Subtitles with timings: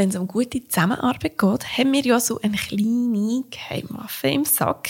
[0.00, 4.88] wenn es um gute Zusammenarbeit geht, haben wir ja so eine kleine Geheimwaffe im Sack,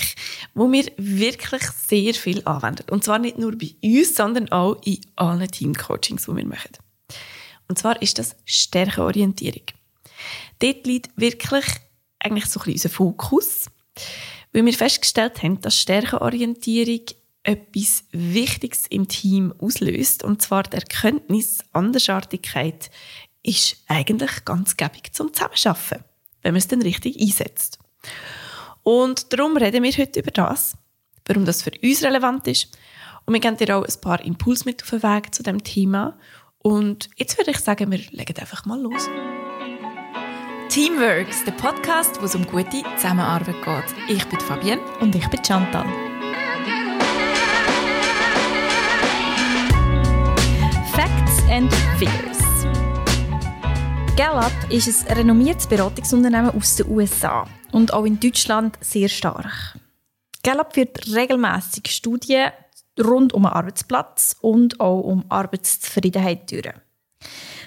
[0.54, 2.84] wo wir wirklich sehr viel anwenden.
[2.90, 6.70] Und zwar nicht nur bei uns, sondern auch in allen Teamcoachings, die wir machen.
[7.66, 9.64] Und zwar ist das Stärkeorientierung.
[10.60, 11.64] Dort liegt wirklich
[12.20, 13.66] eigentlich so ein bisschen unser Fokus,
[14.52, 17.00] weil wir festgestellt haben, dass Stärkeorientierung
[17.42, 22.90] etwas Wichtiges im Team auslöst, und zwar die Erkenntnis, Andersartigkeit
[23.42, 26.04] ist eigentlich ganz gäbig zum Zusammenarbeiten,
[26.42, 27.78] wenn man es dann richtig einsetzt.
[28.82, 30.76] Und darum reden wir heute über das,
[31.26, 32.76] warum das für uns relevant ist.
[33.26, 36.18] Und wir geben dir auch ein paar Impulse mit auf den Weg zu dem Thema.
[36.58, 39.08] Und jetzt würde ich sagen, wir legen einfach mal los.
[40.68, 44.16] Teamworks, der Podcast, wo es um gute Zusammenarbeit geht.
[44.16, 45.86] Ich bin Fabienne und ich bin Chantal.
[50.94, 52.29] Facts and Figures.
[54.22, 59.78] Gallup ist ein renommiertes Beratungsunternehmen aus den USA und auch in Deutschland sehr stark.
[60.44, 62.50] Gallup führt regelmäßig Studien
[63.02, 66.68] rund um den Arbeitsplatz und auch um Arbeitszufriedenheit durch.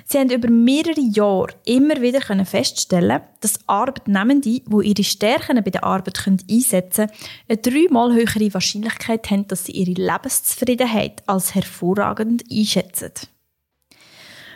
[0.06, 5.84] Sie haben über mehrere Jahre immer wieder feststellen dass Arbeitnehmende, die ihre Stärken bei der
[5.84, 13.33] Arbeit einsetzen können, eine dreimal höhere Wahrscheinlichkeit haben, dass sie ihre Lebenszufriedenheit als hervorragend einschätzen.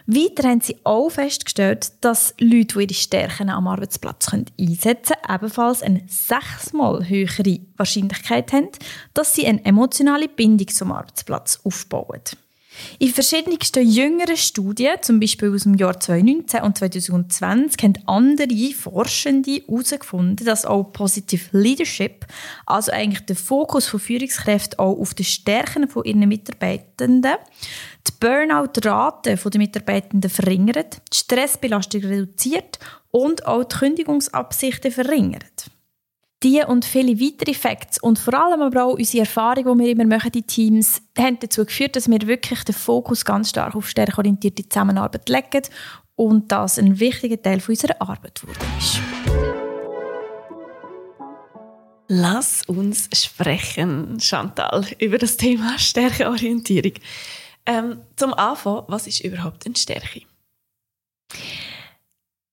[0.09, 5.83] Weiter haben sie auch festgestellt, dass Leute, die ihre Stärken am Arbeitsplatz einsetzen können, ebenfalls
[5.83, 8.69] eine sechsmal höhere Wahrscheinlichkeit haben,
[9.13, 12.21] dass sie eine emotionale Bindung zum Arbeitsplatz aufbauen.
[12.99, 19.61] In verschiedensten jüngeren Studien, zum Beispiel aus dem Jahr 2019 und 2020, haben andere Forschende
[19.67, 22.25] herausgefunden, dass auch Positive Leadership,
[22.65, 27.35] also eigentlich der Fokus von Führungskräften auch auf die Stärken von ihren Mitarbeitenden,
[28.07, 32.79] die Burnout-Rate der Mitarbeitenden verringert, die Stressbelastung reduziert
[33.11, 35.71] und auch die Kündigungsabsichten verringert.
[36.43, 40.05] Diese und viele weitere Facts und vor allem aber auch unsere Erfahrungen, die wir immer
[40.05, 44.69] machen in Teams, haben dazu geführt, dass wir wirklich den Fokus ganz stark auf stärkeorientierte
[44.69, 45.63] Zusammenarbeit legen
[46.15, 48.43] und das ein wichtiger Teil unserer Arbeit
[48.77, 49.01] ist.
[52.07, 56.93] Lass uns sprechen, Chantal, über das Thema Stärkeorientierung.
[57.65, 60.21] Ähm, zum Anfang, was ist überhaupt eine Stärke?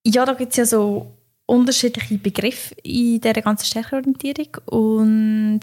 [0.06, 4.56] Ja, da gibt es ja so unterschiedliche Begriffe in dieser ganzen Stärkeorientierung.
[4.66, 5.60] Und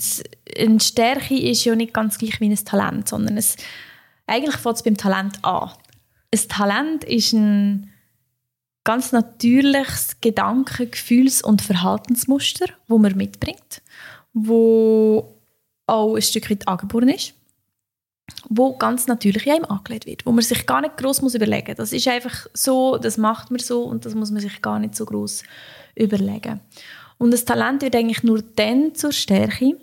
[0.57, 3.57] eine Stärke ist ja nicht ganz gleich wie ein Talent, sondern es,
[4.27, 5.71] eigentlich fängt es beim Talent an.
[6.33, 7.91] Ein Talent ist ein
[8.83, 13.81] ganz natürliches Gedanken-, Gefühls- und Verhaltensmuster, wo man mitbringt,
[14.33, 15.35] wo
[15.87, 17.33] auch ein Stück weit angeboren ist
[18.49, 21.75] wo ganz natürlich in einem angelegt wird, wo man sich gar nicht groß muss überlegen.
[21.75, 24.95] Das ist einfach so, das macht man so und das muss man sich gar nicht
[24.95, 25.43] so groß
[25.95, 26.59] überlegen.
[27.17, 29.77] Und das Talent wird eigentlich nur dann zur Stärke,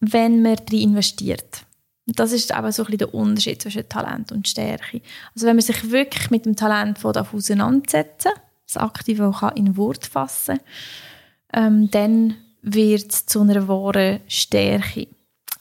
[0.00, 1.64] wenn man darin investiert.
[2.06, 5.00] Und das ist aber so ein bisschen der Unterschied zwischen Talent und Stärke.
[5.34, 8.32] Also wenn man sich wirklich mit dem Talent auseinandersetzen
[8.66, 10.58] das aktiv auch in Wort fassen
[11.52, 15.06] ähm, dann wird es zu einer wahren Stärke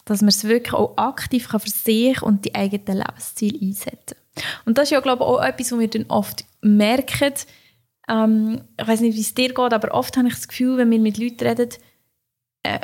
[0.06, 4.18] dass man es wirklich auch aktiv kann für sich und die eigenen Lebensziele einsetzen
[4.66, 7.34] Und das ist ja, glaube ich, auch etwas, was wir dann oft merken.
[8.10, 10.92] Ähm, ich weiß nicht, wie es dir geht, aber oft habe ich das Gefühl, wenn
[10.92, 11.70] wir mit Leuten reden,
[12.64, 12.80] äh,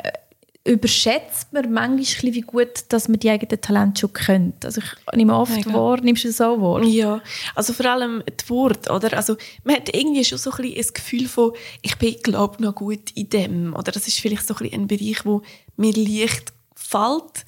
[0.64, 4.64] überschätzt man manchmal, wie gut dass man die eigenen Talente schon kennt.
[4.64, 5.72] Also ich nehme oft Mega.
[5.72, 6.84] wahr, nimmst du das auch wahr?
[6.84, 7.22] Ja,
[7.54, 9.16] also vor allem das Wort, oder?
[9.16, 12.74] Also man hat irgendwie schon so ein, bisschen ein Gefühl von, ich bin, glaube noch
[12.74, 13.74] gut in dem.
[13.74, 15.42] Oder das ist vielleicht so ein, bisschen ein Bereich, wo
[15.76, 16.52] mir leicht
[16.90, 17.44] fällt,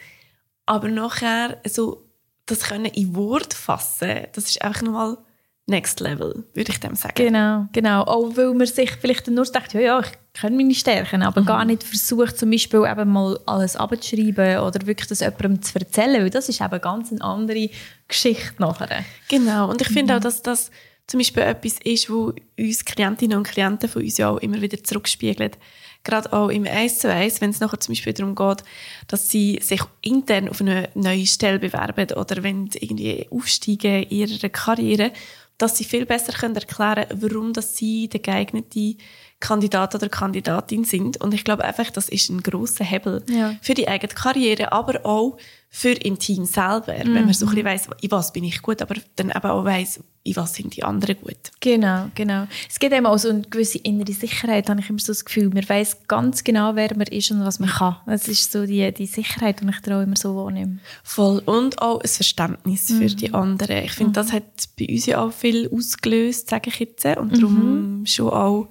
[0.66, 2.08] aber nachher so
[2.46, 5.18] das können in Wort fassen, das ist einfach nochmal
[5.66, 7.14] Next Level, würde ich dem sagen.
[7.14, 8.02] Genau, genau.
[8.02, 11.46] Auch weil man sich vielleicht nur sagt, ja, ja, ich kenne meine Stärken, aber mhm.
[11.46, 16.20] gar nicht versucht, zum Beispiel eben mal alles abzuschreiben oder wirklich das jemandem zu erzählen,
[16.20, 17.70] weil das ist eben ganz eine andere
[18.08, 19.04] Geschichte nachher.
[19.28, 20.18] Genau, und ich finde mhm.
[20.18, 20.72] auch, dass das
[21.06, 24.82] zum Beispiel etwas ist, wo uns Klientinnen und Klienten von uns ja auch immer wieder
[24.82, 25.58] zurückspiegelt
[26.04, 28.64] gerade auch im 1 zu 1, wenn es nachher zum Beispiel darum geht,
[29.08, 34.18] dass sie sich intern auf eine neue Stelle bewerben oder wenn sie irgendwie aufsteigen in
[34.18, 35.12] ihrer Karriere,
[35.58, 38.96] dass sie viel besser können erklären können, warum dass sie der geeignete
[39.42, 41.20] Kandidat oder Kandidatin sind.
[41.20, 43.56] Und ich glaube einfach, das ist ein großer Hebel ja.
[43.60, 45.36] für die eigene Karriere, aber auch
[45.68, 47.14] für im Team selber, mhm.
[47.14, 49.64] wenn man so ein bisschen weiss, in was bin ich gut, aber dann eben auch
[49.64, 51.50] weiss, in was sind die anderen gut.
[51.60, 52.46] Genau, genau.
[52.68, 55.48] Es gibt eben auch so eine gewisse innere Sicherheit, habe ich immer so das Gefühl.
[55.48, 57.96] Man weiß ganz genau, wer man ist und was man kann.
[58.06, 60.78] Das ist so die, die Sicherheit, die ich da auch immer so wahrnehme.
[61.02, 61.42] Voll.
[61.46, 62.98] Und auch ein Verständnis mhm.
[62.98, 63.78] für die anderen.
[63.78, 64.14] Ich finde, mhm.
[64.14, 64.44] das hat
[64.78, 67.04] bei uns ja auch viel ausgelöst, sage ich jetzt.
[67.06, 68.06] Und darum mhm.
[68.06, 68.68] schon auch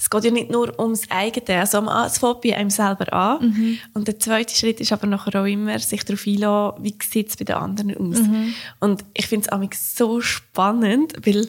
[0.00, 3.48] es geht ja nicht nur ums eigene, also es fängt bei einem selber an.
[3.48, 3.78] Mhm.
[3.94, 7.36] Und der zweite Schritt ist aber nachher auch immer, sich darauf einlassen, wie sieht es
[7.36, 8.20] bei den anderen aus.
[8.20, 8.54] Mhm.
[8.78, 11.48] Und ich finde es so spannend, weil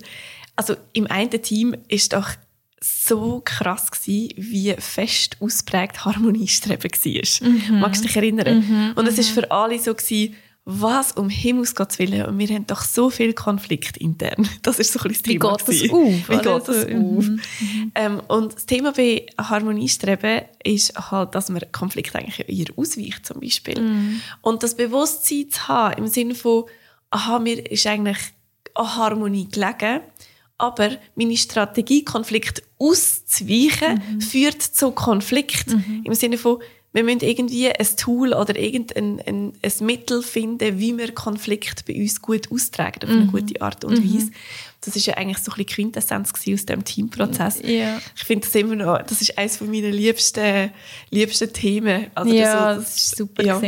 [0.56, 2.32] also im einen Team ist doch
[2.82, 7.50] so krass gewesen, wie fest ausprägt Harmoniestreben war.
[7.50, 7.80] Mhm.
[7.80, 8.58] Magst du dich erinnern?
[8.68, 8.94] Mhm.
[8.96, 9.42] Und es ist mhm.
[9.42, 10.36] für alle so gewesen,
[10.72, 14.48] was um Himmels Gottes Willen, und wir haben doch so viel Konflikt intern.
[14.62, 15.80] Das ist so ein bisschen das Thema.
[15.80, 16.30] Wie geht das auf?
[16.30, 17.28] Wie geht das auf?
[17.28, 17.42] Mhm.
[17.96, 23.40] Ähm, und das Thema bei Harmoniestreben ist halt, dass man Konflikt eigentlich eher ausweicht, zum
[23.40, 23.82] Beispiel.
[23.82, 24.22] Mhm.
[24.42, 26.66] Und das Bewusstsein zu haben, im Sinne von,
[27.10, 28.20] aha, mir ist eigentlich
[28.76, 30.02] an Harmonie gelegen,
[30.60, 34.22] aber meine Strategie, Konflikt auszuweichen, mhm.
[34.22, 35.68] führt zu Konflikt.
[36.04, 40.98] Im Sinne von, wir müssen irgendwie ein Tool oder irgendein ein, ein Mittel finden, wie
[40.98, 43.32] wir Konflikt bei uns gut austragen, auf eine mhm.
[43.32, 44.16] gute Art und mhm.
[44.16, 44.32] Weise.
[44.82, 47.62] Das ist ja eigentlich so ein bisschen Quintessenz aus diesem Teamprozess.
[47.64, 48.00] Ja.
[48.16, 50.72] Ich finde das immer noch, das ist eines meiner liebsten,
[51.12, 52.08] liebsten Themen.
[52.16, 53.62] Also ja, das, das, ist super ja.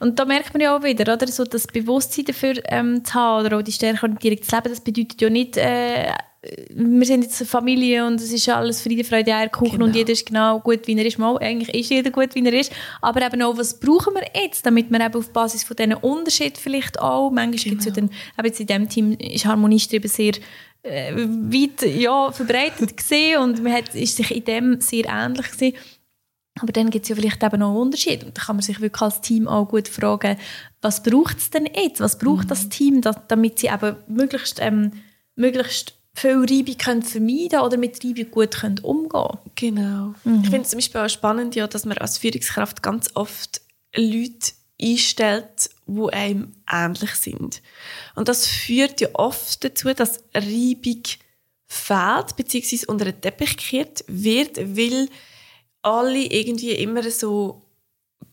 [0.00, 1.26] Und da merkt man ja auch wieder, oder?
[1.26, 5.20] So das Bewusstsein dafür ähm, zu haben oder auch die Stärkeorientierung zu leben, das bedeutet
[5.20, 6.12] ja nicht, äh,
[6.74, 9.84] wir sind jetzt eine Familie und es ist alles Friede, Freude, Eierkuchen genau.
[9.84, 11.18] und jeder ist genau gut, wie er ist.
[11.18, 12.72] Mal, eigentlich ist jeder gut, wie er ist.
[13.00, 16.56] Aber eben auch, was brauchen wir jetzt, damit wir eben auf Basis von diesen Unterschieden
[16.56, 17.70] vielleicht auch, manchmal genau.
[17.70, 20.32] gibt es ja dann, eben jetzt in diesem Team ist Harmoniestreben sehr
[20.82, 25.76] äh, weit ja, verbreitet gesehen und man hat, ist sich in dem sehr ähnlich gesehen.
[26.60, 28.26] Aber dann gibt es ja vielleicht eben noch Unterschiede.
[28.26, 30.36] Und da kann man sich wirklich als Team auch gut fragen,
[30.82, 32.00] was braucht es denn jetzt?
[32.00, 32.48] Was braucht mhm.
[32.48, 34.90] das Team, damit sie eben möglichst, ähm,
[35.34, 40.14] möglichst viel Reibung können vermeiden oder mit Reibung gut können umgehen Genau.
[40.24, 40.40] Mhm.
[40.42, 43.62] Ich finde es zum Beispiel auch spannend, ja, dass man als Führungskraft ganz oft
[43.94, 47.62] Leute einstellt, die einem ähnlich sind.
[48.14, 51.02] Und das führt ja oft dazu, dass Reibung
[51.66, 55.08] fehlt, beziehungsweise unter den Teppich gekehrt wird, weil
[55.82, 57.62] alle irgendwie immer so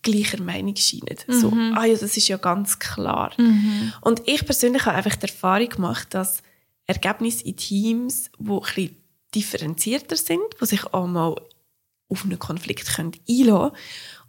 [0.02, 1.18] gleicher Meinung scheinen.
[1.28, 1.34] Mhm.
[1.34, 3.32] So, ah ja, das ist ja ganz klar.
[3.38, 3.94] Mhm.
[4.02, 6.42] Und ich persönlich habe einfach die Erfahrung gemacht, dass
[6.90, 8.96] Ergebnisse in Teams, die ein bisschen
[9.36, 11.36] differenzierter sind, die sich auch mal
[12.10, 13.72] auf einen Konflikt einlassen können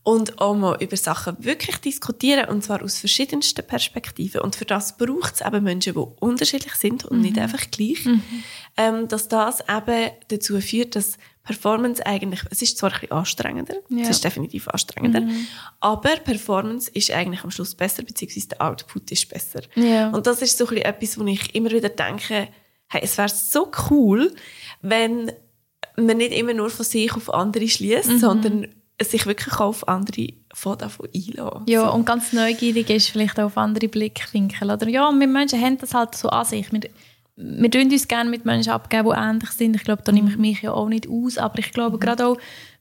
[0.03, 4.41] und auch mal über Sachen wirklich diskutieren und zwar aus verschiedensten Perspektiven.
[4.41, 7.23] Und für das braucht es eben Menschen, die unterschiedlich sind und mhm.
[7.23, 8.05] nicht einfach gleich.
[8.05, 8.23] Mhm.
[8.77, 11.19] Ähm, dass das eben dazu führt, dass
[11.51, 14.03] Performance eigentlich, es ist zwar ein bisschen anstrengender, ja.
[14.03, 15.47] es ist definitiv anstrengender, mhm.
[15.81, 19.63] aber Performance ist eigentlich am Schluss besser, beziehungsweise der Output ist besser.
[19.75, 20.11] Ja.
[20.11, 22.49] Und das ist so ein bisschen etwas, wo ich immer wieder denke,
[22.87, 24.33] hey, es wäre so cool,
[24.81, 25.33] wenn
[25.97, 28.19] man nicht immer nur von sich auf andere schließt, mhm.
[28.19, 28.69] sondern
[29.03, 31.65] sich wirklich auf andere von davon einlassen.
[31.67, 31.95] Ja, so.
[31.95, 34.71] und ganz neugierig ist vielleicht auch auf andere Blickwinkel.
[34.71, 36.71] Oder ja, wir Menschen haben das halt so an sich.
[36.73, 36.81] Wir,
[37.43, 39.77] wir tun uns gerne mit Menschen abgeben, die ähnlich sind.
[39.77, 41.39] Ich glaube, da nehme ich mich ja auch nicht aus.
[41.39, 42.01] Aber ich glaube, mhm.
[42.01, 42.37] gerade auch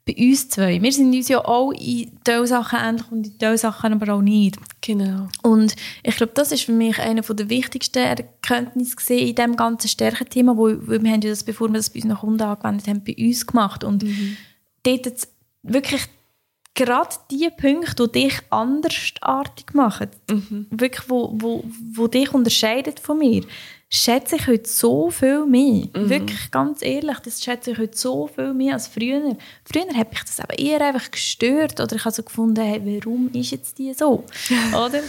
[0.05, 3.57] bei uns zwei, wir sind uns ja auch in diesen Sachen ähnlich und in diesen
[3.57, 4.57] Sachen aber auch nicht.
[4.81, 5.27] Genau.
[5.43, 10.57] Und ich glaube, das ist für mich eine der wichtigsten Erkenntnisse in diesem ganzen Stärkenthema,
[10.57, 13.15] wo, wo wir haben ja das, bevor wir das bei unseren Kunden angewendet haben, bei
[13.17, 13.83] uns gemacht.
[13.83, 14.37] Und mhm.
[14.83, 15.29] dort jetzt
[15.63, 16.01] wirklich
[16.73, 20.67] gerade die Punkte, die dich andersartig machen, mhm.
[20.71, 21.63] wirklich, wo, wo,
[21.93, 23.43] wo dich unterscheidet von mir,
[23.89, 25.87] schätze ich heute so viel mehr.
[25.93, 26.09] Mhm.
[26.09, 29.35] Wirklich, ganz ehrlich, das schätze ich heute so viel mehr als früher.
[29.65, 33.29] Früher habe ich das aber eher einfach gestört oder ich habe so gefunden, hey, warum
[33.33, 34.23] ist jetzt die so?
[34.71, 35.01] oder?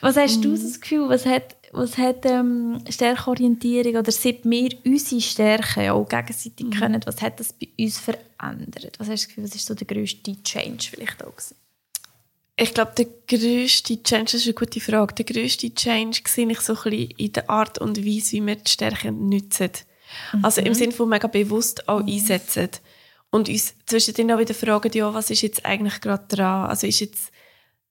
[0.00, 0.42] Was hast mhm.
[0.42, 6.08] du das Gefühl, was hat was hat ähm, Stärkeorientierung oder seit wir unsere Stärken auch
[6.08, 6.70] gegenseitig mhm.
[6.70, 8.98] können, was hat das bei uns verändert?
[8.98, 11.54] Was hast du das Gefühl, was ist so der grösste Change vielleicht auch gewesen?
[12.60, 16.60] Ich glaube, der grösste Change, das ist eine gute Frage, der grösste Change sehe ich
[16.60, 19.70] so ein bisschen in der Art und Weise, wie wir die Stärken nutzen.
[20.34, 20.44] Mhm.
[20.44, 22.08] Also im Sinne von mega bewusst auch mhm.
[22.08, 22.68] einsetzen.
[23.30, 26.68] Und uns zwischendrin auch wieder fragen, ja, was ist jetzt eigentlich gerade dran?
[26.68, 27.30] Also ist jetzt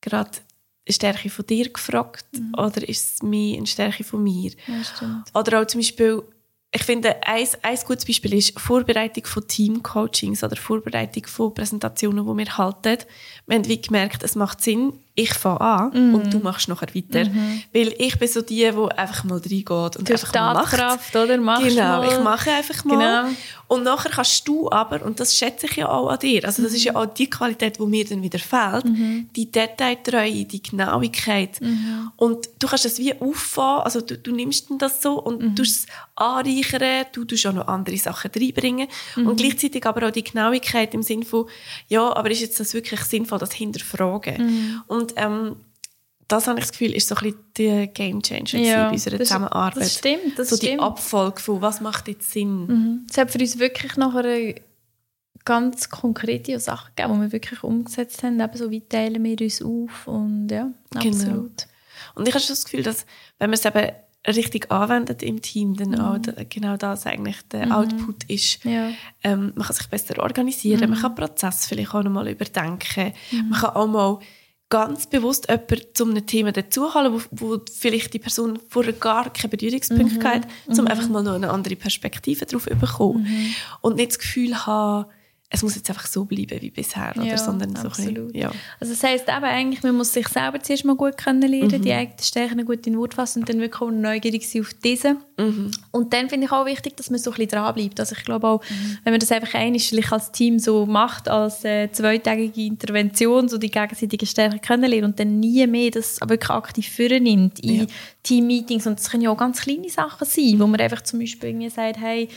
[0.01, 0.37] gerade
[0.85, 2.53] eine Stärke von dir gefragt mhm.
[2.55, 4.51] oder ist es mehr eine Stärke von mir?
[4.67, 6.21] Ja, oder auch zum Beispiel,
[6.71, 12.37] ich finde, ein, ein gutes Beispiel ist Vorbereitung von Teamcoachings oder Vorbereitung von Präsentationen, die
[12.45, 12.97] wir halten.
[13.47, 17.29] Wir haben wie gemerkt, es macht Sinn, ich fange an und du machst nachher weiter.
[17.73, 20.71] Weil ich bin so die, die einfach mal reingeht und Du einfach mal macht.
[20.77, 21.37] Tatkraft, oder?
[21.37, 22.07] Machst Genau, mal.
[22.07, 23.23] ich mache einfach mal.
[23.23, 23.35] Genau.
[23.67, 26.73] Und nachher kannst du aber, und das schätze ich ja auch an dir, also das
[26.73, 28.83] ist ja auch die Qualität, die mir dann wieder fehlt,
[29.35, 31.59] die Detailtreue, die Genauigkeit.
[32.15, 35.85] Und du kannst das wie auffahren, also du, du nimmst das so und du es
[36.15, 41.03] anreichern, du tust auch noch andere Sachen reinbringen und gleichzeitig aber auch die Genauigkeit im
[41.03, 41.45] Sinn von,
[41.87, 44.81] ja, aber ist jetzt das wirklich sinnvoll, das hinterfragen?
[44.87, 45.55] Und ähm,
[46.27, 49.17] das habe ich das Gefühl, ist so ein bisschen der Game Changer gewesen bei unserer
[49.17, 49.77] das- Zusammenarbeit.
[49.77, 50.73] Das stimmt, das so stimmt.
[50.73, 53.05] die Abfolge von, was macht jetzt Sinn?
[53.09, 54.53] Es hat für uns wirklich nachher
[55.45, 58.39] ganz konkrete Sachen gegeben, die wir wirklich umgesetzt haben.
[58.39, 61.07] Eben so, wie teilen wir uns auf und ja, Genau.
[61.09, 61.67] absolut.
[62.15, 63.05] Und ich habe schon das Gefühl, dass,
[63.39, 63.91] wenn man es eben
[64.27, 68.63] richtig anwendet im Team, dann auch da, genau das eigentlich der Output ist.
[68.65, 68.89] Ja.
[69.23, 73.13] Ähm, man kann sich besser organisieren, man kann den Prozess vielleicht auch nochmal überdenken.
[73.49, 74.19] Man kann auch mal
[74.69, 79.49] ganz bewusst jemanden zu einem Thema dazuholen, wo, wo vielleicht die Person vorher gar keine
[79.49, 83.27] Berührungspunkte hat, um einfach mal noch eine andere Perspektive drauf zu bekommen.
[83.81, 85.05] Und nicht das Gefühl haben,
[85.51, 87.37] es muss jetzt einfach so bleiben wie bisher, Ja, oder?
[87.39, 88.35] sondern so ein bisschen, absolut.
[88.35, 88.51] ja.
[88.79, 92.19] Also das heisst eben eigentlich, man muss sich selber zuerst mal gut kennenlernen, die eigenen
[92.21, 95.17] Stärken gut in Wort fassen und dann wirklich auch neugierig sein auf diese.
[95.91, 97.99] Und dann finde ich auch wichtig, dass man so ein bisschen dranbleibt.
[97.99, 98.61] Also ich glaube auch,
[99.03, 103.71] wenn man das einfach einstellig als Team so macht, als äh, zweitägige Intervention, so die
[103.71, 107.85] gegenseitigen Stärken kennenlernen und dann nie mehr das wirklich aktiv vornimmt in Ja.
[108.21, 108.85] Team-Meetings.
[108.85, 111.69] Und das können ja auch ganz kleine Sachen sein, wo man einfach zum Beispiel irgendwie
[111.69, 112.27] sagt, hey,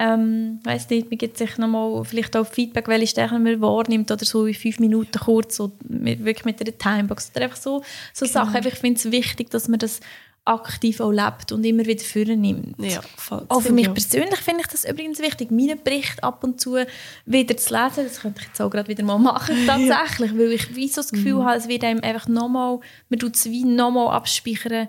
[0.00, 4.24] ähm, weiß nicht, man gibt sich nochmal vielleicht auch Feedback, welche Stärken man wahrnimmt oder
[4.24, 7.82] so in fünf Minuten kurz, so mit, wirklich mit einer Timebox oder einfach so,
[8.14, 8.54] so Sachen.
[8.54, 9.98] Einfach, ich finde es wichtig, dass man das
[10.44, 12.76] aktiv auch lebt und immer wieder vornimmt.
[12.78, 13.44] Ja, voll.
[13.48, 16.78] Auch für mich persönlich finde ich das übrigens wichtig, meinen Bericht ab und zu
[17.26, 18.04] wieder zu lesen.
[18.04, 21.10] Das könnte ich jetzt auch gerade wieder mal machen, tatsächlich, weil ich wie so das
[21.10, 22.78] Gefühl habe, es wird einem einfach nochmal,
[23.08, 24.88] man tut es wie nochmal abspeichern,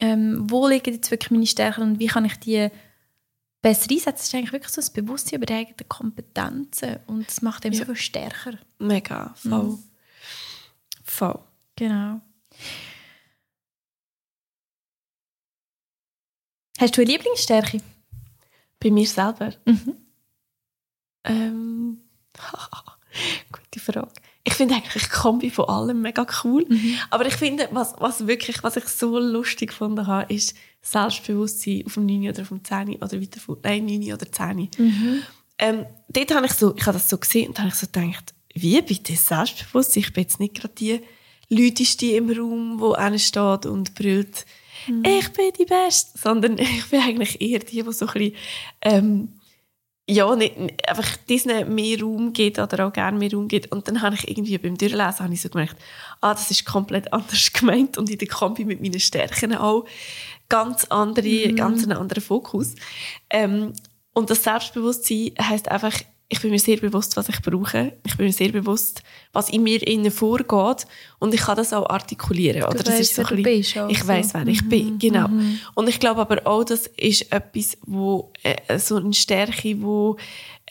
[0.00, 2.70] ähm, wo liegen jetzt wirklich meine Stärken und wie kann ich die
[3.62, 4.12] besser einsetzen.
[4.12, 7.74] Das ist eigentlich wirklich so das Bewusstsein über die eigenen Kompetenzen und das macht einem
[7.74, 8.58] so viel stärker.
[8.78, 9.78] Mega, voll.
[11.04, 11.38] Voll.
[11.76, 12.20] Genau.
[16.78, 17.80] Hast du eine Lieblingsstärke?
[18.80, 19.54] Bei mir selber?
[19.64, 19.96] Mhm.
[21.24, 22.00] Ähm,
[23.52, 24.12] gute Frage.
[24.48, 26.64] Ich finde eigentlich die Kombi von allem mega cool.
[27.10, 31.94] Aber ich finde, was, was wirklich, was ich so lustig gefunden habe, ist Selbstbewusstsein auf
[31.94, 34.70] dem 9 oder auf dem 10 oder weiter vor, nein, 9 oder 10.
[35.58, 38.34] Ähm, dort habe ich so, ich habe das so gesehen und habe ich so gedacht,
[38.54, 40.04] wie bitte Selbstbewusstsein?
[40.04, 41.00] Ich bin jetzt nicht gerade die
[41.48, 44.46] Leuteste im Raum, wo einer steht und brüllt,
[44.86, 48.34] ich bin die Beste, sondern ich bin eigentlich eher die, die so ein bisschen,
[48.82, 49.35] ähm,
[50.08, 50.56] ja, nicht,
[50.88, 53.72] einfach diesen mehr Raum gibt oder auch gerne mehr Raum gibt.
[53.72, 55.76] Und dann habe ich irgendwie beim Durchlesen habe ich so gemerkt,
[56.20, 59.84] ah, das ist komplett anders gemeint und in der Kombi mit meinen Stärken auch
[60.48, 62.74] ganz andere, ganz einen anderen Fokus.
[63.30, 63.72] Ähm,
[64.12, 65.92] und das Selbstbewusstsein heisst einfach,
[66.28, 67.92] ich bin mir sehr bewusst, was ich brauche.
[68.04, 69.02] Ich bin mir sehr bewusst,
[69.32, 70.86] was in mir innen vorgeht.
[71.20, 72.64] Und ich kann das auch artikulieren.
[72.64, 72.82] Oder?
[72.82, 74.98] Das weisst, ist so ein du bisschen- bist auch ich weiß, wer ich bin.
[74.98, 75.28] Genau.
[75.74, 80.16] Und ich glaube aber auch, das ist etwas, wo äh, so eine Stärke, wo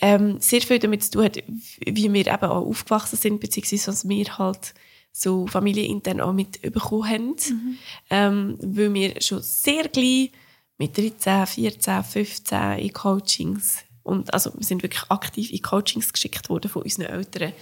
[0.01, 1.37] ähm, sehr viel damit zu tun hat,
[1.85, 4.73] wie wir eben auch aufgewachsen sind, beziehungsweise was wir halt
[5.13, 7.35] so familienintern auch mit bekommen haben.
[8.09, 10.31] Ähm, weil wir schon sehr gleich
[10.77, 16.47] mit 13, 14, 15 in Coachings und also wir sind wirklich aktiv in Coachings geschickt
[16.49, 17.53] worden von unseren Eltern.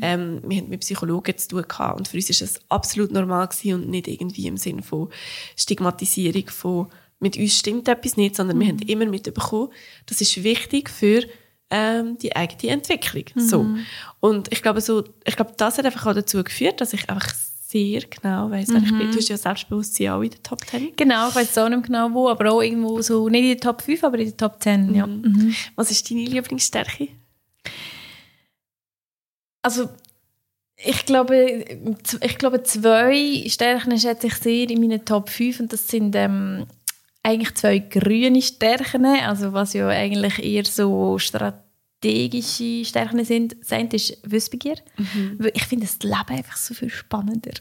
[0.00, 3.48] Ähm, wir haben mit Psychologen zu tun gehabt und für uns ist das absolut normal
[3.48, 5.08] gewesen und nicht irgendwie im Sinn von
[5.56, 6.86] Stigmatisierung von
[7.18, 9.70] mit uns stimmt etwas nicht, sondern wir haben immer mitbekommen,
[10.06, 11.24] das ist wichtig für
[11.68, 13.24] ähm, die eigene Entwicklung.
[13.36, 13.66] So.
[14.20, 17.34] Und ich glaube, so, ich glaube, das hat einfach auch dazu geführt, dass ich einfach
[17.68, 19.10] sehr genau weiss, wer ich bin.
[19.10, 20.96] Du hast ja Selbstbewusstsein auch in der Top 10.
[20.96, 23.82] Genau, ich weiß auch nicht genau wo, aber auch irgendwo so, nicht in der Top
[23.82, 25.06] 5, aber in der Top 10, ja.
[25.06, 25.54] Mhm.
[25.76, 27.08] Was ist deine Lieblingsstärke?
[29.60, 29.90] Also,
[30.76, 31.64] ich glaube,
[32.22, 36.64] ich glaube, zwei Stärken schätze ich sehr in meinen Top 5 und das sind ähm,
[37.22, 41.18] eigentlich zwei grüne Stärken, also was ja eigentlich eher so
[41.98, 43.56] strategische Stärken sind.
[43.60, 44.76] Das eine ist Wissbegier.
[45.38, 47.52] Weil Ich finde das Leben einfach so viel spannender.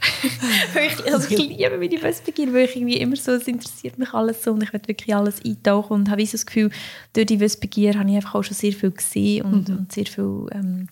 [0.76, 4.44] Ich, also ich liebe meine Wissbegier, weil ich irgendwie immer so, es interessiert mich alles
[4.44, 6.70] so und ich will wirklich alles eintauchen und habe so das Gefühl,
[7.14, 10.46] durch die Wissbegier habe ich einfach auch schon sehr viel gesehen und, und sehr viel
[10.52, 10.88] ähm,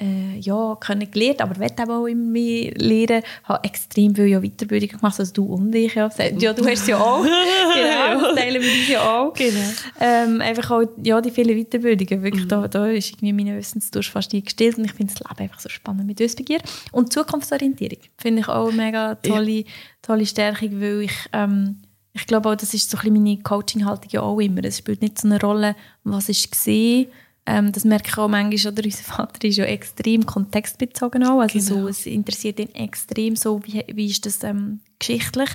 [0.00, 3.22] äh, ja, können gelernt, aber will eben auch immer mehr lernen.
[3.44, 5.94] habe extrem viele ja Weiterbildungen gemacht, also du und ich.
[5.94, 7.22] Ja, ja du hast ja auch.
[7.74, 9.32] genau, das teilen wir uns ja auch.
[9.34, 9.70] Genau.
[10.00, 12.24] Ähm, einfach auch ja, die vielen Weiterbildungen.
[12.24, 12.48] Wirklich, mhm.
[12.48, 15.68] da, da ist irgendwie meine Wissensdurst fast eingestellt und ich finde das Leben einfach so
[15.68, 16.58] spannend mit Wissbegier.
[16.90, 19.64] Und Zukunftsorientierung finde ich auch eine mega tolle, ja.
[20.02, 21.82] tolle Stärkung, weil ich ähm,
[22.16, 24.64] ich glaube auch, das ist so ein bisschen meine Coaching-Haltung ja auch immer.
[24.64, 25.74] Es spielt nicht so eine Rolle,
[26.04, 27.08] was ist gesehen,
[27.46, 31.58] ähm, das merke ich auch manchmal, oder unser Vater ist ja extrem kontextbezogen auch, also
[31.58, 31.82] genau.
[31.82, 35.50] so, es interessiert ihn extrem so, wie, wie ist das ähm, geschichtlich.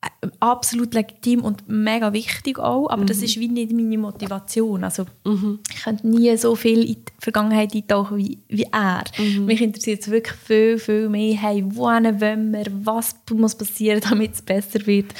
[0.00, 3.06] Äh, absolut legitim und mega wichtig auch, aber mhm.
[3.06, 4.82] das ist wie nicht meine Motivation.
[4.82, 5.60] Also mhm.
[5.70, 9.04] ich könnte nie so viel in die Vergangenheit eintauchen wie, wie er.
[9.18, 9.44] Mhm.
[9.44, 14.32] Mich interessiert es wirklich viel, viel mehr, hey, wohin wollen wir, was muss passieren, damit
[14.34, 15.12] es besser wird.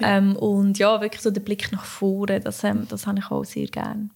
[0.00, 0.18] Ja.
[0.18, 3.44] Ähm, und ja, wirklich so der Blick nach vorne, das, ähm, das habe ich auch
[3.44, 4.10] sehr gerne.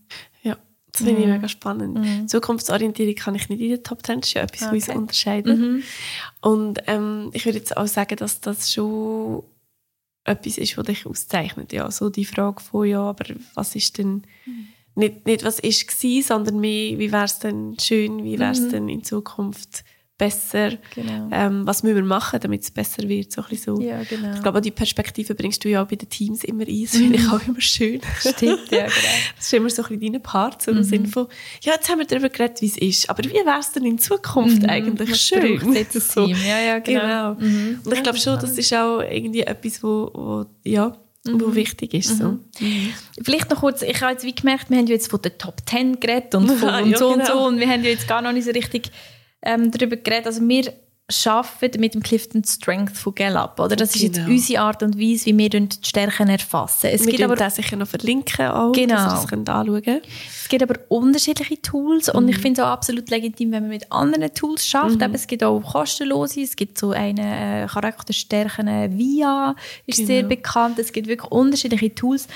[0.94, 1.32] Das finde ich mhm.
[1.32, 1.98] mega spannend.
[1.98, 2.28] Mhm.
[2.28, 4.76] Zukunftsorientierung kann ich nicht in den Top 10, das ist ja etwas, okay.
[4.76, 5.58] was uns unterscheidet.
[5.58, 5.82] Mhm.
[6.40, 9.42] Und ähm, ich würde jetzt auch sagen, dass das schon
[10.22, 11.72] etwas ist, was dich auszeichnet.
[11.72, 13.24] Ja, so die Frage von, ja, aber
[13.54, 14.68] was ist denn, mhm.
[14.94, 18.60] nicht, nicht was ist gewesen, sondern mehr, wie wäre es denn schön, wie wäre es
[18.60, 18.70] mhm.
[18.70, 19.82] denn in Zukunft
[20.24, 21.28] besser, genau.
[21.32, 23.32] ähm, was müssen wir machen, damit es besser wird.
[23.32, 23.80] So so.
[23.80, 24.34] Ja, genau.
[24.34, 26.82] Ich glaube, die Perspektive bringst du ja auch bei den Teams immer ein.
[26.82, 28.00] Das finde ich auch immer schön.
[28.20, 28.90] Stimmt, ja, genau.
[29.36, 30.78] Das ist immer so ein bisschen dein Part, so mhm.
[30.78, 31.26] im Sinne von,
[31.62, 33.98] ja, jetzt haben wir darüber geredet, wie es ist, aber wie wäre es denn in
[33.98, 34.68] Zukunft mhm.
[34.68, 35.60] eigentlich was schön?
[35.92, 36.26] Das so.
[36.26, 36.36] Team.
[36.46, 37.34] Ja, ja, genau.
[37.34, 37.34] genau.
[37.34, 37.80] Mhm.
[37.84, 41.54] Und ich glaube schon, das ist auch irgendwie etwas, wo, wo ja, wo mhm.
[41.54, 42.18] wichtig ist.
[42.18, 42.38] So.
[42.60, 42.92] Mhm.
[43.22, 45.56] Vielleicht noch kurz, ich habe jetzt wie gemerkt, wir haben ja jetzt von den Top
[45.66, 47.20] 10 geredet und, von, und ja, so genau.
[47.20, 48.90] und so und wir haben ja jetzt gar noch nicht so richtig
[49.44, 50.26] ähm, darüber geredet.
[50.26, 50.72] Also wir
[51.26, 53.60] arbeiten mit dem Clifton Strength von Gallup.
[53.60, 53.76] Oder?
[53.76, 53.96] Das genau.
[53.96, 54.30] ist jetzt genau.
[54.30, 56.88] unsere Art und Weise, wie wir die Stärken erfassen.
[56.90, 58.94] Es wir gibt aber das sicher noch verlinken, auch, genau.
[58.94, 62.18] dass ihr das könnt anschauen Es gibt aber unterschiedliche Tools mhm.
[62.18, 64.98] und ich finde es auch absolut legitim, wenn man mit anderen Tools schafft.
[64.98, 65.14] Mhm.
[65.14, 69.54] es gibt auch kostenlose, es gibt so eine äh, Charakterstärken äh, VIA,
[69.86, 70.06] ist genau.
[70.06, 70.78] sehr bekannt.
[70.78, 72.28] Es gibt wirklich unterschiedliche Tools.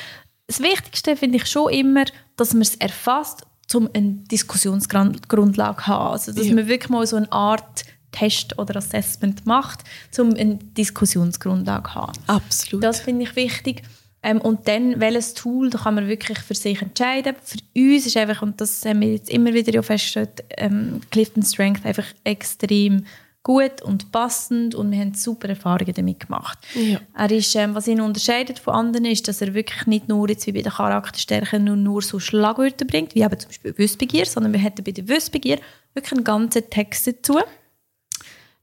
[0.47, 2.05] Das Wichtigste finde ich schon immer,
[2.37, 6.13] dass man es erfasst um eine Diskussionsgrundlage zu haben.
[6.13, 6.55] Also, dass ja.
[6.55, 9.85] man wirklich mal so eine Art Test oder Assessment macht,
[10.19, 12.13] um eine Diskussionsgrundlage zu haben.
[12.27, 12.83] Absolut.
[12.83, 13.83] Das finde ich wichtig.
[14.23, 17.37] Ähm, und dann, welches Tool, da kann man wirklich für sich entscheiden.
[17.43, 21.87] Für uns ist einfach, und das haben wir jetzt immer wieder festgestellt, ähm, Clifton Strength
[21.87, 23.05] einfach extrem
[23.49, 26.59] gut und passend und wir haben super Erfahrungen damit gemacht.
[26.75, 27.01] Ja.
[27.17, 30.47] Er ist, ähm, was ihn unterscheidet von anderen, ist, dass er wirklich nicht nur jetzt
[30.47, 34.53] wie bei den Charakterstärken nur, nur so Schlagwörter bringt, wie eben zum Beispiel Wissbegier, sondern
[34.53, 35.59] wir hätten bei der Wissbegier
[35.95, 37.39] wirklich einen ganzen Text dazu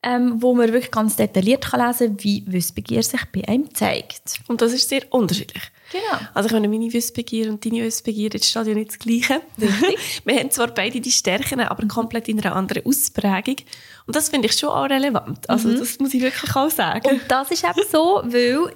[0.06, 4.40] ähm, wo man wirklich ganz detailliert kann lesen kann, wie Wissbegier sich bei einem zeigt.
[4.48, 5.64] Und das ist sehr unterschiedlich.
[5.96, 6.28] Genau.
[6.34, 9.42] Also ich meine, meine Wissbegier und deine Wissbegier, jetzt steht ja nicht das Gleiche.
[10.26, 13.58] wir haben zwar beide die Stärken, aber komplett in einer anderen Ausprägung.
[14.06, 15.50] Und das finde ich schon auch relevant.
[15.50, 15.80] Also mhm.
[15.80, 17.08] das muss ich wirklich auch sagen.
[17.08, 18.72] Und das ist eben so, weil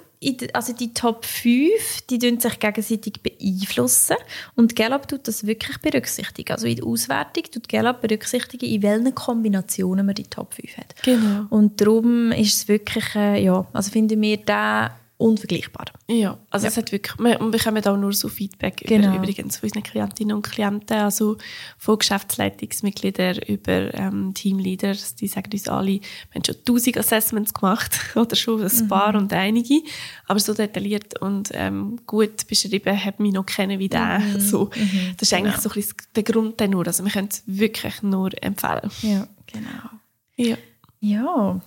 [0.52, 4.16] also die Top 5, die sich gegenseitig beeinflussen
[4.54, 6.52] und Gallup tut das wirklich berücksichtigen.
[6.52, 10.94] Also in der Auswertung tut Gallup berücksichtigen, in welchen Kombinationen man die Top 5 hat.
[11.02, 11.46] Genau.
[11.48, 15.86] Und darum ist es wirklich, äh, ja, also finden wir da unvergleichbar.
[16.08, 16.70] Ja, also ja.
[16.70, 19.08] es hat wirklich, wir bekommen auch nur so Feedback genau.
[19.08, 21.36] über, übrigens von unseren Klientinnen und Klienten, also
[21.76, 26.00] von Geschäftsleitungsmitgliedern über ähm, Teamleaders, die sagen uns alle, wir
[26.34, 28.88] haben schon tausend Assessments gemacht oder schon ein mhm.
[28.88, 29.82] paar und einige,
[30.26, 34.20] aber so detailliert und ähm, gut beschrieben haben wir noch kennen wie der.
[34.20, 34.40] Mhm.
[34.50, 35.14] So, mhm.
[35.18, 35.62] Das ist eigentlich genau.
[35.62, 38.90] so ein bisschen der Grund nur, also wir können es wirklich nur empfehlen.
[39.02, 39.90] Ja, genau.
[40.36, 40.56] Ja.
[41.00, 41.60] Ja.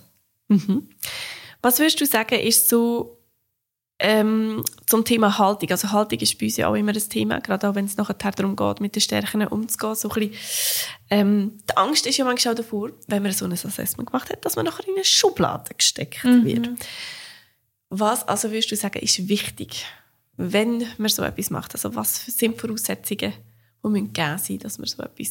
[0.48, 0.88] Mhm.
[1.62, 3.13] Was würdest du sagen, ist so
[3.98, 5.70] ähm, zum Thema Haltung.
[5.70, 8.14] Also Haltung ist bei uns ja auch immer ein Thema, gerade auch wenn es nachher
[8.14, 9.94] darum geht, mit den Stärken umzugehen.
[9.94, 10.34] So ein bisschen,
[11.10, 14.44] ähm, die Angst ist ja manchmal auch davor, wenn man so ein Assessment gemacht hat,
[14.44, 16.44] dass man nachher in eine Schublade gesteckt mhm.
[16.44, 16.70] wird.
[17.88, 19.86] Was also würdest du sagen, ist wichtig,
[20.36, 21.74] wenn man so etwas macht?
[21.74, 23.32] Also was sind Voraussetzungen,
[23.84, 25.30] die müssen geben sein, dass man so etwas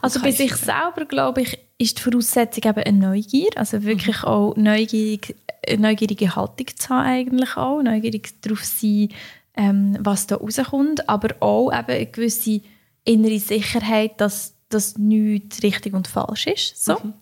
[0.00, 4.28] Also bei sich selber, glaube ich, ist die Voraussetzung eben eine Neugier, also wirklich mhm.
[4.28, 5.36] auch neugierig
[5.66, 9.10] eine neugierige Haltung zu haben eigentlich auch, neugierig darauf sein,
[9.54, 12.60] ähm, was da rauskommt, aber auch eben eine gewisse
[13.04, 16.84] innere Sicherheit, dass das nichts richtig und falsch ist.
[16.84, 16.94] So.
[16.94, 17.14] Mhm.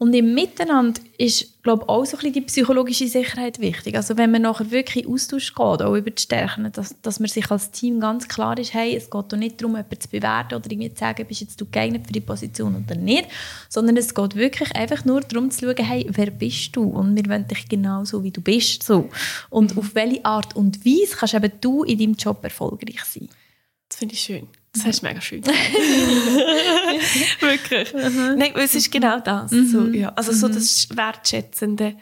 [0.00, 3.96] Und im Miteinander ist, glaube ich, auch so ein bisschen die psychologische Sicherheit wichtig.
[3.96, 7.28] Also wenn man nachher wirklich in Austausch geht, auch über die Stärken, dass, dass man
[7.28, 10.54] sich als Team ganz klar ist, hey, es geht doch nicht darum, jemanden zu bewerten
[10.54, 13.28] oder irgendwie zu sagen, bist jetzt du geeignet für die Position oder nicht,
[13.68, 16.84] sondern es geht wirklich einfach nur darum zu schauen, hey, wer bist du?
[16.84, 18.84] Und wir wollen dich genau so, wie du bist.
[18.84, 19.08] So.
[19.50, 19.78] Und mhm.
[19.80, 23.28] auf welche Art und Weise kannst eben du in deinem Job erfolgreich sein?
[23.88, 24.46] Das finde ich schön.
[24.72, 25.42] Das heißt mega schön.
[27.40, 28.36] Wirklich, wirklich.
[28.36, 29.50] Nein, es ist genau das.
[29.50, 30.10] So, ja.
[30.10, 31.96] Also so das Wertschätzende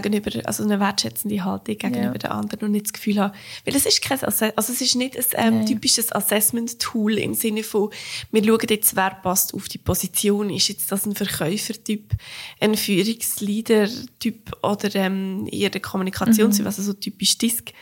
[0.00, 2.18] gegenüber, also eine wertschätzende Haltung gegenüber Ja.
[2.18, 5.16] den anderen und nicht das Gefühl haben, weil es ist kein, also es ist nicht
[5.36, 7.90] ein ähm, typisches Assessment-Tool im Sinne von,
[8.30, 10.50] wir schauen jetzt, wer passt auf die Position.
[10.50, 12.12] Ist jetzt das ein Verkäufertyp,
[12.60, 17.72] ein Führungsleader-Typ oder ähm, eher der Kommunikationstyp, also so typisch Disk.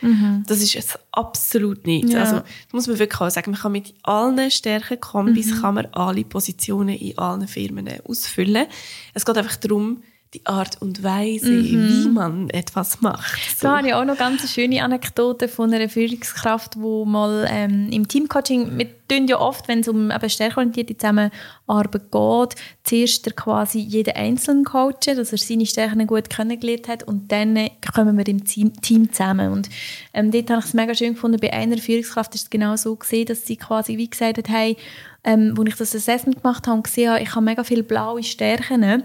[0.47, 2.09] Das ist es absolut nicht.
[2.09, 2.21] Ja.
[2.21, 6.23] Also, muss man wirklich auch sagen, man kann mit allen Stärken Kombis kann man alle
[6.23, 8.67] Positionen in allen Firmen ausfüllen.
[9.13, 13.57] Es geht einfach darum, die Art und Weise, wie man etwas macht.
[13.57, 13.67] So.
[13.67, 18.07] Da habe ich auch noch ganz schöne Anekdote von einer Führungskraft, die mal ähm, im
[18.07, 23.79] Teamcoaching, wir tun ja oft, wenn es um eben stärkeorientierte Zusammenarbeit geht, zuerst der quasi
[23.79, 28.45] jeden Einzelnen coachen, dass er seine Stärken gut kennengelernt hat und dann kommen wir im
[28.45, 29.51] Team, Team zusammen.
[29.51, 29.69] Und
[30.13, 32.95] ähm, dort habe ich es mega schön gefunden, bei einer Führungskraft ist es genau so
[32.95, 34.77] gesehen, dass sie quasi wie gesagt hat, hey,
[35.25, 38.23] ähm, als ich das Assessment gemacht habe und gesehen habe, ich habe mega viele blaue
[38.23, 39.03] Stärken,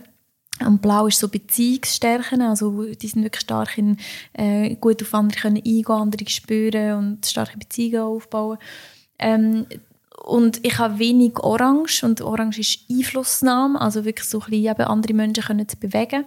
[0.64, 3.99] und Blau ist so Beziehungsstärken, also die sind wirklich stark in
[4.33, 8.59] äh, gut auf andere können eingehen, andere spüren und starke Beziehungen aufbauen.
[9.19, 9.66] Ähm,
[10.25, 14.83] und ich habe wenig Orange und Orange ist Einflussnahme, also wirklich so ein bisschen eben
[14.83, 16.25] andere Menschen können zu bewegen.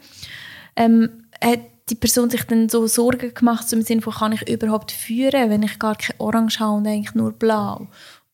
[0.76, 4.48] Ähm, hat die Person sich dann so Sorgen gemacht, so im Sinne von, kann ich
[4.48, 7.88] überhaupt führen, wenn ich gar kein Orange habe und eigentlich nur Blau?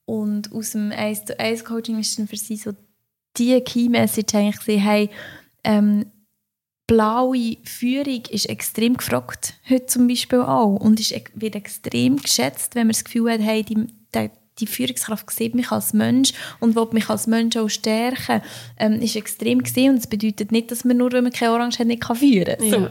[0.06, 2.74] Und aus dem 1 zu 1 Coaching ist dann für sie so
[3.38, 5.10] die Key Message eigentlich gesehen, hey,
[5.66, 6.06] ähm,
[6.88, 10.76] blaue Führung ist extrem gefragt, heute zum Beispiel auch.
[10.76, 15.30] Und ist, wird extrem geschätzt, wenn man das Gefühl hat, hey, die, der, die Führungskraft
[15.32, 18.42] sieht mich als Mensch und will mich als Mensch auch stärken,
[18.78, 19.92] ähm, ist extrem gesehen.
[19.92, 22.58] Und das bedeutet nicht, dass man nur, wenn man keine Orange hat, nicht kann führen
[22.58, 22.66] kann.
[22.66, 22.80] Ja.
[22.80, 22.90] So.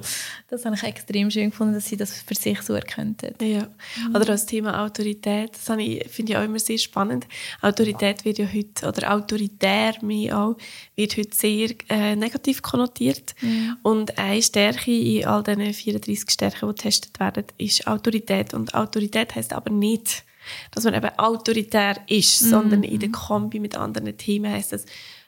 [0.49, 3.41] Das habe ich extrem schön gefunden, dass sie das für sich so erkannt hat.
[3.41, 3.69] Ja.
[4.11, 7.27] Oder das Thema Autorität, das finde ich auch immer sehr spannend.
[7.63, 10.57] Autorität wird ja heute, oder autoritär mehr auch,
[10.97, 13.35] wird heute sehr äh, negativ konnotiert.
[13.83, 18.55] Und eine Stärke in all diesen 34 Stärken, die getestet werden, ist Autorität.
[18.55, 20.25] Und Autorität heißt aber nicht,
[20.71, 24.87] dass man eben autoritär ist, sondern in der Kombi mit anderen Themen heißt das,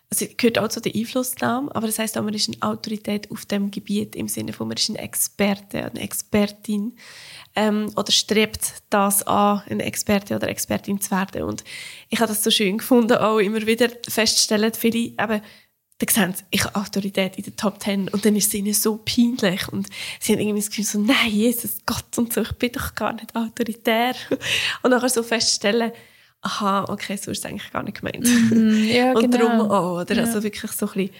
[0.09, 3.29] also es gehört auch zu der Einflussnahme, aber das heißt auch, man ist eine Autorität
[3.33, 6.97] auf dem Gebiet im Sinne von, man ist ein Experte, eine Expertin
[7.57, 11.43] ähm, oder strebt das an, eine Experte oder Expertin zu werden.
[11.43, 11.65] Und
[12.09, 15.43] ich habe das so schön gefunden, auch immer wieder feststellen, viele eben,
[15.99, 18.75] da sehen sie, ich habe Autorität in den Top Ten und dann ist es ihnen
[18.75, 19.89] so peinlich und
[20.21, 23.15] sie haben irgendwie das Gefühl so, nein, Jesus Gott und so, ich bin doch gar
[23.15, 24.15] nicht autoritär.
[24.83, 25.93] Und nachher so feststellen,
[26.43, 28.27] aha, okay, so ist es eigentlich gar nicht gemeint.
[28.89, 29.39] Ja, und genau.
[29.49, 30.19] darum auch, oder?
[30.19, 31.11] Also wirklich so ein bisschen,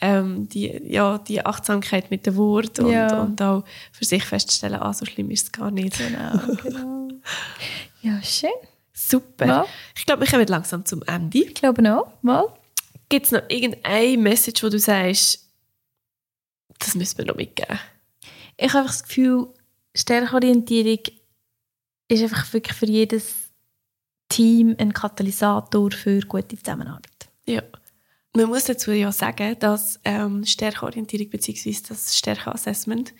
[0.00, 3.22] ähm, die, ja, die Achtsamkeit mit den Worten und, Ja.
[3.22, 5.96] und auch für sich feststellen, ah, so schlimm ist es gar nicht.
[5.98, 7.08] Genau, genau.
[8.02, 8.50] Ja, schön.
[8.92, 9.46] Super.
[9.46, 9.66] Ja.
[9.96, 11.38] Ich glaube, wir kommen langsam zum Ende.
[11.38, 12.12] Ich glaube auch.
[12.22, 12.44] Mal.
[13.08, 15.48] Gibt es noch irgendeine Message, wo du sagst,
[16.78, 17.78] das müssen wir noch mitgeben?
[18.56, 19.48] Ich habe einfach das Gefühl,
[19.94, 21.02] Stärkeorientierung
[22.08, 23.34] ist einfach wirklich für jedes
[24.28, 27.28] Team ein Katalysator für gute Zusammenarbeit.
[27.46, 27.62] Ja.
[28.36, 31.76] Man muss dazu ja sagen, dass ähm, Stärkeorientierung bzw.
[31.88, 33.14] das Stärkeassessment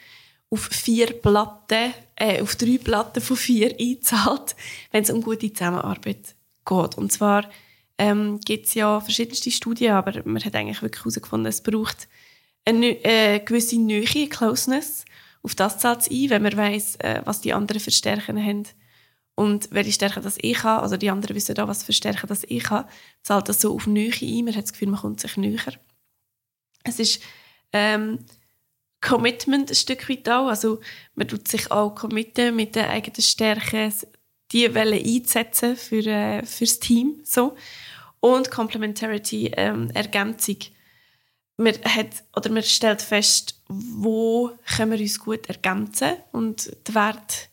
[0.50, 4.54] auf vier Platten, äh, auf drei Platten von vier einzahlt,
[4.92, 6.98] wenn es um gute Zusammenarbeit geht.
[6.98, 7.48] Und zwar
[7.98, 12.08] ähm, gibt es ja verschiedenste Studien, aber man hat eigentlich wirklich herausgefunden, es braucht
[12.64, 15.04] eine äh, gewisse Nähe, Closeness.
[15.42, 18.64] Auf das zahlt es ein, wenn man weiss, äh, was die anderen für Stärken haben
[19.34, 22.44] und welche Stärken das ich habe, also die anderen wissen auch, was für Stärken das
[22.44, 22.88] ich habe,
[23.22, 24.44] zahlt das so auf Nähe ein.
[24.44, 25.74] Man hat das Gefühl, man kommt sich näher.
[26.84, 27.22] Es ist
[27.72, 28.24] ähm,
[29.00, 30.48] Commitment ein Stück weit auch.
[30.48, 30.80] Also
[31.14, 33.92] man tut sich auch committen mit den eigenen Stärken,
[34.52, 37.20] die Welle einzusetzen für, äh, fürs Team.
[37.24, 37.56] So.
[38.20, 40.56] Und Complementarity, ähm, Ergänzung.
[41.56, 47.48] Man, hat, oder man stellt fest, wo können wir uns gut ergänzen und der Wert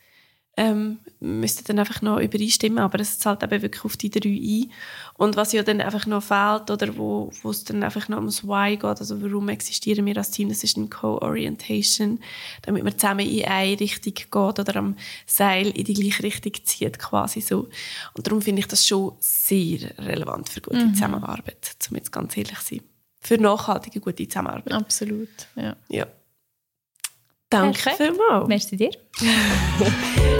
[0.58, 4.72] ähm, müsste dann einfach noch übereinstimmen, aber es zahlt eben wirklich auf die drei ein.
[5.15, 8.44] Und was ja dann einfach noch fehlt oder wo, wo es dann einfach noch ums
[8.44, 12.20] Why geht, also warum existieren wir als Team, das ist eine Co-Orientation,
[12.62, 17.00] damit man zusammen in eine Richtung geht oder am Seil in die gleiche Richtung zieht
[17.00, 17.68] quasi so.
[18.13, 22.60] Und darum finde ich das schon sehr relevant für gute Zusammenarbeit, um jetzt ganz ehrlich
[22.60, 22.84] zu sein.
[23.20, 24.72] Für nachhaltige gute Zusammenarbeit.
[24.72, 25.30] Absolut.
[25.56, 25.76] Ja.
[25.89, 26.06] Ja.
[27.62, 28.48] Danke vielmals.
[28.48, 28.91] Merci dir.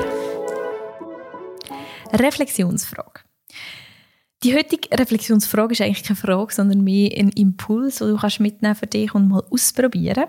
[2.14, 3.22] Reflexionsfrage.
[4.44, 8.76] Die heutige Reflexionsfrage ist eigentlich keine Frage, sondern mehr ein Impuls, den du kannst mitnehmen
[8.76, 10.26] für dich und mal ausprobieren.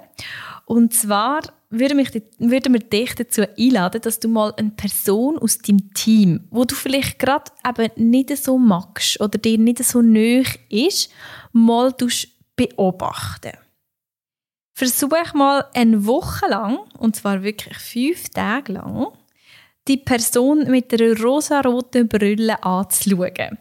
[0.65, 5.59] Und zwar würden, mich, würden wir dich dazu einladen, dass du mal eine Person aus
[5.59, 10.61] deinem Team, wo du vielleicht gerade eben nicht so magst oder dir nicht so nöch
[10.71, 11.11] ist,
[11.53, 11.95] mal
[12.57, 13.53] beobachten.
[14.79, 19.07] Versuch mal eine Woche lang, und zwar wirklich fünf Tage lang,
[19.89, 23.57] die Person mit einer rosaroten Brille anzuschauen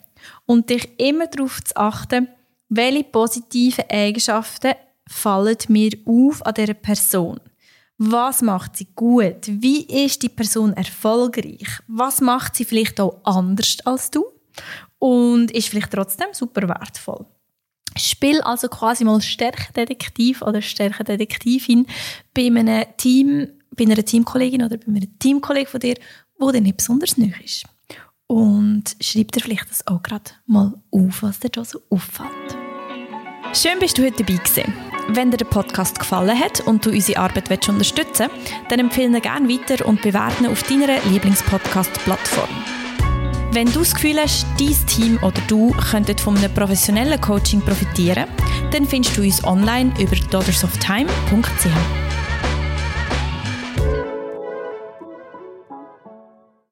[0.46, 2.28] und dich immer darauf zu achten,
[2.68, 4.74] welche positiven Eigenschaften
[5.08, 7.40] fallen mir auf an dieser Person.
[7.98, 9.48] Was macht sie gut?
[9.48, 11.80] Wie ist die Person erfolgreich?
[11.88, 14.26] Was macht sie vielleicht auch anders als du?
[15.00, 17.26] Und ist vielleicht trotzdem super wertvoll.
[17.98, 21.88] Spiel also quasi mal Stärkedetektiv oder Stärkedetektivin
[22.34, 25.96] bei einem Team, bei einer Teamkollegin oder bei einem Teamkollegen von dir,
[26.38, 27.66] wo dir nicht besonders neu ist.
[28.28, 32.30] Und schreib dir vielleicht das auch gerade mal auf, was dir da so auffällt.
[33.54, 34.74] Schön bist du heute dabei gewesen.
[35.10, 39.16] Wenn dir der Podcast gefallen hat und du unsere Arbeit willst unterstützen willst, dann empfehle
[39.16, 42.85] ihn gerne weiter und bewerte ihn auf deiner Lieblingspodcast-Plattform.
[43.56, 48.26] Wenn du das Gefühl hast, dein Team oder du könntet von einem professionellen Coaching profitieren,
[48.72, 52.25] dann findest du uns online über daughtersofttime.ch.